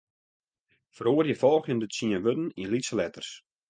[0.95, 3.29] Feroarje folgjende tsien wurden yn lytse letters.